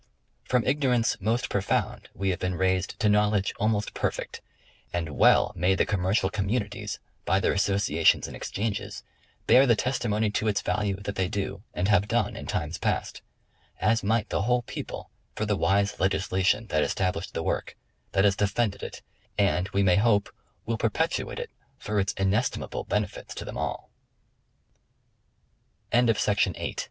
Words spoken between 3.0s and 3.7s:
to knowledge